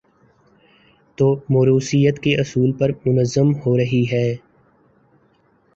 تو 1.17 1.27
موروثیت 1.49 2.19
کے 2.19 2.35
اصول 2.35 2.71
پر 2.71 2.91
منظم 3.05 3.53
ہو 3.55 3.77
رہی 3.77 4.03
ہیں۔ 4.11 4.33